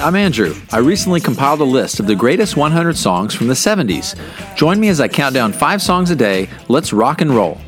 I'm 0.00 0.16
Andrew. 0.16 0.54
I 0.72 0.78
recently 0.78 1.20
compiled 1.20 1.60
a 1.60 1.64
list 1.64 2.00
of 2.00 2.06
the 2.06 2.14
greatest 2.14 2.56
100 2.56 2.96
songs 2.96 3.34
from 3.34 3.46
the 3.46 3.54
70s. 3.54 4.14
Join 4.56 4.78
me 4.80 4.88
as 4.88 5.00
I 5.00 5.08
count 5.08 5.34
down 5.34 5.52
five 5.52 5.80
songs 5.80 6.10
a 6.10 6.16
day. 6.16 6.48
Let's 6.68 6.92
rock 6.92 7.20
and 7.20 7.30
roll. 7.30 7.58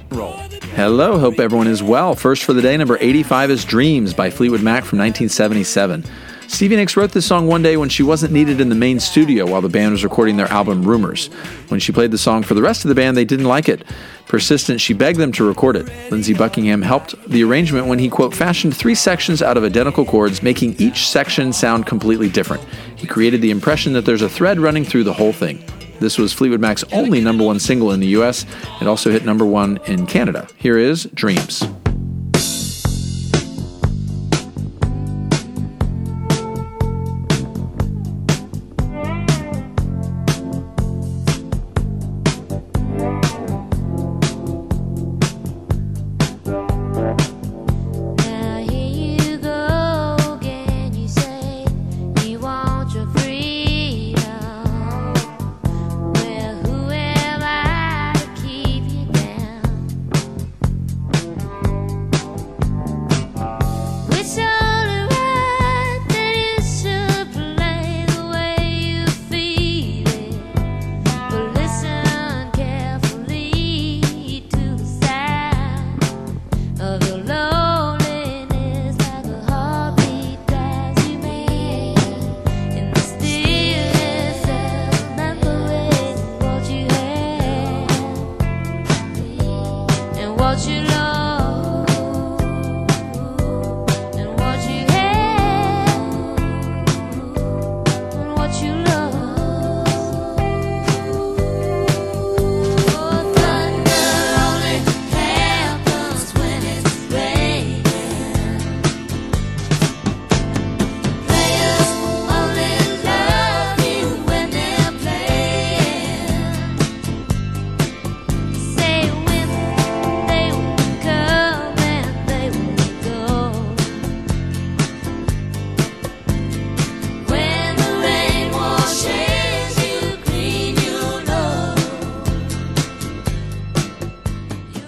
Hello, 0.74 1.18
hope 1.18 1.40
everyone 1.40 1.66
is 1.66 1.82
well. 1.82 2.14
First 2.14 2.44
for 2.44 2.52
the 2.52 2.62
day, 2.62 2.76
number 2.76 2.98
85 3.00 3.50
is 3.50 3.64
Dreams 3.64 4.14
by 4.14 4.30
Fleetwood 4.30 4.62
Mac 4.62 4.84
from 4.84 4.98
1977. 4.98 6.04
Stevie 6.48 6.76
Nicks 6.76 6.96
wrote 6.96 7.12
this 7.12 7.26
song 7.26 7.46
one 7.46 7.62
day 7.62 7.76
when 7.76 7.90
she 7.90 8.02
wasn't 8.02 8.32
needed 8.32 8.58
in 8.58 8.70
the 8.70 8.74
main 8.74 8.98
studio 8.98 9.46
while 9.46 9.60
the 9.60 9.68
band 9.68 9.92
was 9.92 10.02
recording 10.02 10.38
their 10.38 10.48
album 10.48 10.82
Rumors. 10.82 11.26
When 11.68 11.78
she 11.78 11.92
played 11.92 12.10
the 12.10 12.18
song 12.18 12.42
for 12.42 12.54
the 12.54 12.62
rest 12.62 12.84
of 12.84 12.88
the 12.88 12.94
band, 12.94 13.16
they 13.16 13.26
didn't 13.26 13.46
like 13.46 13.68
it. 13.68 13.84
Persistent, 14.26 14.80
she 14.80 14.94
begged 14.94 15.18
them 15.18 15.30
to 15.32 15.46
record 15.46 15.76
it. 15.76 15.86
Lindsey 16.10 16.32
Buckingham 16.34 16.80
helped 16.82 17.14
the 17.28 17.44
arrangement 17.44 17.86
when 17.86 17.98
he, 17.98 18.08
quote, 18.08 18.34
fashioned 18.34 18.74
three 18.74 18.94
sections 18.94 19.42
out 19.42 19.56
of 19.58 19.62
identical 19.62 20.06
chords, 20.06 20.42
making 20.42 20.74
each 20.80 21.06
section 21.06 21.52
sound 21.52 21.86
completely 21.86 22.30
different. 22.30 22.64
He 22.96 23.06
created 23.06 23.42
the 23.42 23.50
impression 23.50 23.92
that 23.92 24.06
there's 24.06 24.22
a 24.22 24.28
thread 24.28 24.58
running 24.58 24.84
through 24.84 25.04
the 25.04 25.12
whole 25.12 25.32
thing. 25.32 25.62
This 26.00 26.18
was 26.18 26.32
Fleetwood 26.32 26.60
Mac's 26.60 26.84
only 26.92 27.20
number 27.20 27.44
one 27.44 27.60
single 27.60 27.92
in 27.92 28.00
the 28.00 28.08
US. 28.18 28.46
It 28.80 28.88
also 28.88 29.10
hit 29.10 29.24
number 29.24 29.44
one 29.44 29.78
in 29.86 30.06
Canada. 30.06 30.48
Here 30.56 30.78
is 30.78 31.04
Dreams. 31.14 31.62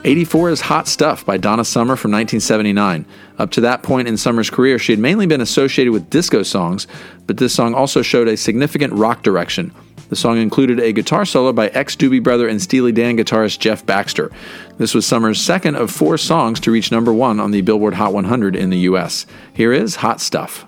84 0.03 0.51
is 0.51 0.61
Hot 0.63 0.89
Stuff 0.89 1.27
by 1.27 1.37
Donna 1.37 1.65
Summer 1.65 1.95
from 1.95 2.11
1979. 2.13 3.05
Up 3.39 3.51
to 3.51 3.61
that 3.61 3.83
point 3.83 4.09
in 4.09 4.17
Summer's 4.17 4.49
career, 4.49 4.79
she 4.79 4.93
had 4.93 4.99
mainly 4.99 5.27
been 5.27 5.43
associated 5.43 5.93
with 5.93 6.09
disco 6.09 6.43
songs, 6.43 6.87
but 7.27 7.37
this 7.37 7.55
song 7.55 7.75
also 7.75 8.01
showed 8.01 8.27
a 8.27 8.37
significant 8.37 8.95
rock 8.95 9.23
direction. 9.23 9.73
The 10.09 10.17
song 10.17 10.39
included 10.39 10.81
a 10.81 10.93
guitar 10.93 11.27
solo 11.27 11.53
by 11.53 11.69
ex 11.69 11.97
Doobie 11.97 12.23
Brother 12.23 12.49
and 12.49 12.63
Steely 12.63 12.93
Dan 12.93 13.19
guitarist 13.19 13.59
Jeff 13.59 13.85
Baxter. 13.85 14.33
This 14.79 14.95
was 14.95 15.07
Summer's 15.07 15.41
second 15.41 15.77
of 15.77 15.91
four 15.91 16.17
songs 16.17 16.61
to 16.61 16.71
reach 16.71 16.91
number 16.91 17.13
one 17.13 17.39
on 17.39 17.51
the 17.51 17.61
Billboard 17.61 17.95
Hot 17.95 18.15
100 18.15 18.57
in 18.57 18.71
the 18.71 18.79
US. 18.79 19.27
Here 19.53 19.73
is 19.73 19.97
Hot 19.97 20.21
Stuff. 20.21 20.65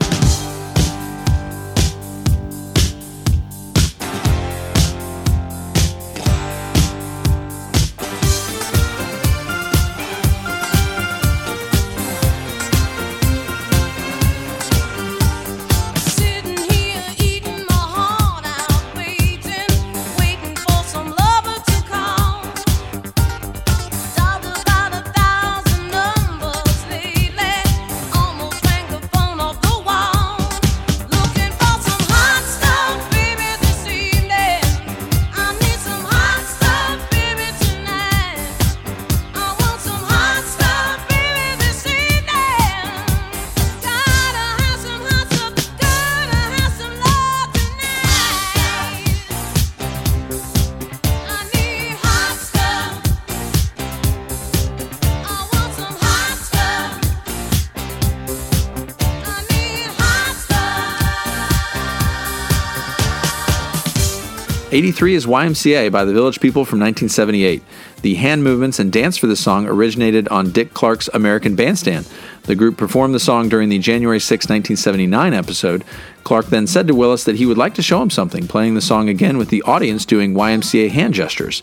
83 64.73 65.15
is 65.15 65.27
YMCA 65.27 65.93
by 65.93 66.07
the 66.07 66.15
Village 66.15 66.41
People 66.41 66.65
from 66.65 66.81
1978. 66.81 67.63
The 68.01 68.15
hand 68.15 68.43
movements 68.43 68.79
and 68.79 68.91
dance 68.91 69.19
for 69.19 69.27
the 69.27 69.37
song 69.37 69.67
originated 69.67 70.27
on 70.29 70.51
Dick 70.51 70.73
Clark's 70.73 71.11
American 71.13 71.55
Bandstand. 71.55 72.09
The 72.45 72.55
group 72.55 72.79
performed 72.79 73.15
the 73.15 73.21
song 73.21 73.51
during 73.51 73.69
the 73.69 73.79
January 73.79 74.19
6, 74.19 74.47
1979 74.47 75.35
episode. 75.35 75.85
Clark 76.25 76.47
then 76.47 76.67
said 76.67 76.87
to 76.87 76.95
Willis 76.95 77.25
that 77.25 77.37
he 77.37 77.45
would 77.45 77.59
like 77.59 77.75
to 77.75 77.83
show 77.83 78.01
him 78.01 78.09
something, 78.09 78.49
playing 78.49 78.75
the 78.75 78.81
song 78.81 79.11
again 79.11 79.37
with 79.37 79.51
the 79.51 79.61
audience 79.65 80.07
doing 80.07 80.33
YMCA 80.33 80.89
hand 80.89 81.13
gestures. 81.13 81.63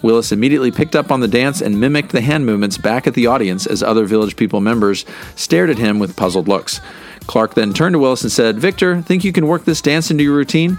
Willis 0.00 0.32
immediately 0.32 0.70
picked 0.70 0.96
up 0.96 1.12
on 1.12 1.20
the 1.20 1.28
dance 1.28 1.60
and 1.60 1.78
mimicked 1.78 2.12
the 2.12 2.22
hand 2.22 2.46
movements 2.46 2.78
back 2.78 3.06
at 3.06 3.12
the 3.12 3.26
audience 3.26 3.66
as 3.66 3.82
other 3.82 4.06
Village 4.06 4.34
People 4.34 4.62
members 4.62 5.04
stared 5.34 5.68
at 5.68 5.76
him 5.76 5.98
with 5.98 6.16
puzzled 6.16 6.48
looks. 6.48 6.80
Clark 7.26 7.52
then 7.52 7.74
turned 7.74 7.92
to 7.92 7.98
Willis 7.98 8.22
and 8.22 8.32
said, 8.32 8.58
Victor, 8.58 9.02
think 9.02 9.24
you 9.24 9.32
can 9.32 9.46
work 9.46 9.66
this 9.66 9.82
dance 9.82 10.10
into 10.10 10.24
your 10.24 10.34
routine? 10.34 10.78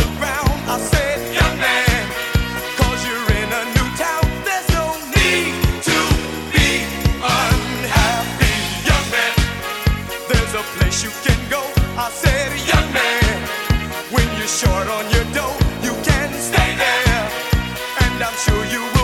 I'm 18.23 18.37
sure 18.37 18.65
you 18.65 18.81
will. 18.93 19.00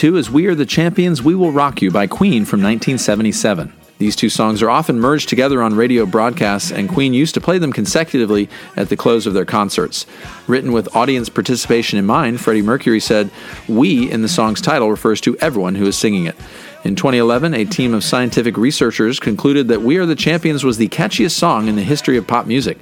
82 0.00 0.16
is 0.16 0.30
We 0.30 0.46
Are 0.46 0.54
the 0.54 0.64
Champions, 0.64 1.22
We 1.22 1.34
Will 1.34 1.52
Rock 1.52 1.82
You 1.82 1.90
by 1.90 2.06
Queen 2.06 2.46
from 2.46 2.62
1977. 2.62 3.70
These 3.98 4.16
two 4.16 4.30
songs 4.30 4.62
are 4.62 4.70
often 4.70 4.98
merged 4.98 5.28
together 5.28 5.62
on 5.62 5.74
radio 5.74 6.06
broadcasts, 6.06 6.72
and 6.72 6.88
Queen 6.88 7.12
used 7.12 7.34
to 7.34 7.40
play 7.42 7.58
them 7.58 7.70
consecutively 7.70 8.48
at 8.78 8.88
the 8.88 8.96
close 8.96 9.26
of 9.26 9.34
their 9.34 9.44
concerts. 9.44 10.06
Written 10.46 10.72
with 10.72 10.96
audience 10.96 11.28
participation 11.28 11.98
in 11.98 12.06
mind, 12.06 12.40
Freddie 12.40 12.62
Mercury 12.62 12.98
said, 12.98 13.30
We 13.68 14.10
in 14.10 14.22
the 14.22 14.28
song's 14.30 14.62
title 14.62 14.90
refers 14.90 15.20
to 15.20 15.36
everyone 15.36 15.74
who 15.74 15.84
is 15.84 15.98
singing 15.98 16.24
it. 16.24 16.36
In 16.82 16.96
2011, 16.96 17.52
a 17.52 17.66
team 17.66 17.92
of 17.92 18.02
scientific 18.02 18.56
researchers 18.56 19.20
concluded 19.20 19.68
that 19.68 19.82
We 19.82 19.98
Are 19.98 20.06
the 20.06 20.14
Champions 20.14 20.64
was 20.64 20.78
the 20.78 20.88
catchiest 20.88 21.32
song 21.32 21.68
in 21.68 21.76
the 21.76 21.82
history 21.82 22.16
of 22.16 22.26
pop 22.26 22.46
music. 22.46 22.78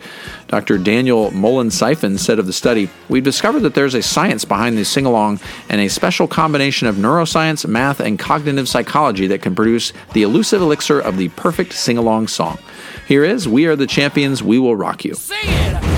Dr. 0.46 0.78
Daniel 0.78 1.32
Müllensiefen 1.32 2.16
said 2.16 2.38
of 2.38 2.46
the 2.46 2.52
study, 2.52 2.88
We've 3.08 3.24
discovered 3.24 3.60
that 3.60 3.74
there's 3.74 3.94
a 3.94 4.02
science 4.02 4.44
behind 4.44 4.78
the 4.78 4.84
sing 4.84 5.04
along 5.04 5.40
and 5.68 5.80
a 5.80 5.88
special 5.88 6.28
combination 6.28 6.86
of 6.86 6.94
neuroscience, 6.94 7.66
math, 7.66 7.98
and 7.98 8.20
cognitive 8.20 8.68
psychology 8.68 9.26
that 9.26 9.42
can 9.42 9.56
produce 9.56 9.92
the 10.12 10.22
elusive 10.22 10.62
elixir 10.62 11.00
of 11.00 11.16
the 11.16 11.30
perfect 11.30 11.72
sing 11.72 11.98
along 11.98 12.28
song. 12.28 12.58
Here 13.08 13.24
is 13.24 13.48
We 13.48 13.66
Are 13.66 13.74
the 13.74 13.88
Champions, 13.88 14.44
We 14.44 14.60
Will 14.60 14.76
Rock 14.76 15.04
You. 15.04 15.14
Sing 15.14 15.38
it. 15.42 15.97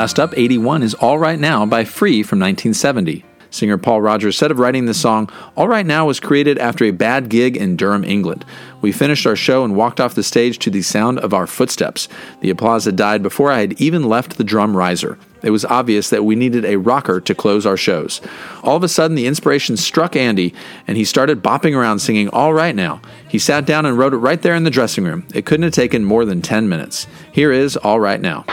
Last 0.00 0.18
up, 0.18 0.32
81 0.34 0.82
is 0.82 0.94
All 0.94 1.18
Right 1.18 1.38
Now 1.38 1.66
by 1.66 1.84
Free 1.84 2.22
from 2.22 2.38
1970. 2.38 3.22
Singer 3.50 3.76
Paul 3.76 4.00
Rodgers 4.00 4.34
said 4.34 4.50
of 4.50 4.58
writing 4.58 4.86
the 4.86 4.94
song, 4.94 5.28
All 5.58 5.68
Right 5.68 5.84
Now 5.84 6.06
was 6.06 6.20
created 6.20 6.56
after 6.56 6.86
a 6.86 6.90
bad 6.90 7.28
gig 7.28 7.54
in 7.54 7.76
Durham, 7.76 8.02
England. 8.02 8.46
We 8.80 8.92
finished 8.92 9.26
our 9.26 9.36
show 9.36 9.62
and 9.62 9.76
walked 9.76 10.00
off 10.00 10.14
the 10.14 10.22
stage 10.22 10.58
to 10.60 10.70
the 10.70 10.80
sound 10.80 11.18
of 11.18 11.34
our 11.34 11.46
footsteps. 11.46 12.08
The 12.40 12.48
applause 12.48 12.86
had 12.86 12.96
died 12.96 13.22
before 13.22 13.52
I 13.52 13.60
had 13.60 13.78
even 13.78 14.08
left 14.08 14.38
the 14.38 14.42
drum 14.42 14.74
riser. 14.74 15.18
It 15.42 15.50
was 15.50 15.66
obvious 15.66 16.08
that 16.08 16.24
we 16.24 16.34
needed 16.34 16.64
a 16.64 16.78
rocker 16.78 17.20
to 17.20 17.34
close 17.34 17.66
our 17.66 17.76
shows. 17.76 18.22
All 18.62 18.76
of 18.76 18.82
a 18.82 18.88
sudden, 18.88 19.16
the 19.16 19.26
inspiration 19.26 19.76
struck 19.76 20.16
Andy, 20.16 20.54
and 20.86 20.96
he 20.96 21.04
started 21.04 21.42
bopping 21.42 21.76
around 21.76 21.98
singing 21.98 22.30
All 22.30 22.54
Right 22.54 22.74
Now. 22.74 23.02
He 23.28 23.38
sat 23.38 23.66
down 23.66 23.84
and 23.84 23.98
wrote 23.98 24.14
it 24.14 24.16
right 24.16 24.40
there 24.40 24.54
in 24.54 24.64
the 24.64 24.70
dressing 24.70 25.04
room. 25.04 25.26
It 25.34 25.44
couldn't 25.44 25.64
have 25.64 25.74
taken 25.74 26.06
more 26.06 26.24
than 26.24 26.40
10 26.40 26.70
minutes. 26.70 27.06
Here 27.30 27.52
is 27.52 27.76
All 27.76 28.00
Right 28.00 28.22
Now. 28.22 28.46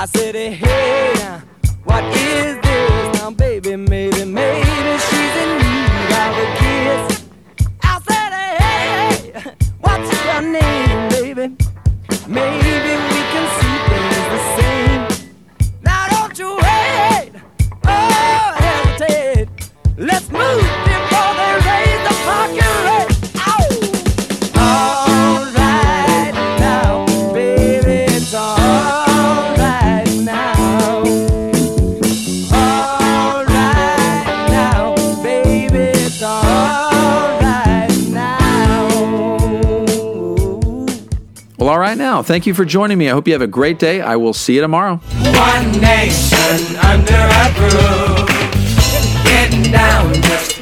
I 0.00 0.04
said, 0.04 0.36
Hey, 0.36 1.12
now, 1.16 1.42
what 1.82 2.04
is 2.04 2.56
this? 2.60 3.20
Now, 3.20 3.32
baby, 3.32 3.74
maybe, 3.74 4.24
maybe 4.24 4.98
she's 5.06 5.34
in 5.42 5.58
need 5.58 6.10
of 6.22 6.38
a 6.38 6.46
kiss. 6.60 7.24
I 7.82 8.00
said, 8.06 8.32
Hey, 8.62 9.54
what's 9.80 10.24
your 10.24 10.42
name, 10.42 11.08
baby? 11.08 11.56
Maybe 12.28 12.92
we 13.10 13.20
can 13.32 13.46
see 13.58 13.76
things 13.90 14.24
the 14.34 14.40
same. 14.56 15.02
Now, 15.82 16.06
don't 16.06 16.38
you 16.38 16.54
wait, 16.54 17.32
oh, 17.84 18.54
hesitate. 18.54 19.48
Let's 19.96 20.30
move 20.30 20.77
Well, 41.58 41.70
all 41.70 41.78
right 41.80 41.98
now. 41.98 42.22
Thank 42.22 42.46
you 42.46 42.54
for 42.54 42.64
joining 42.64 42.98
me. 42.98 43.08
I 43.08 43.12
hope 43.12 43.26
you 43.26 43.32
have 43.32 43.42
a 43.42 43.48
great 43.48 43.80
day. 43.80 44.00
I 44.00 44.14
will 44.14 44.32
see 44.32 44.54
you 44.54 44.60
tomorrow. 44.60 44.96
One 44.96 45.72
nation 45.80 46.76
under 46.76 47.14
a 47.14 47.52
groove. 47.58 48.28
Getting 49.24 49.72
down 49.72 50.14
just 50.14 50.57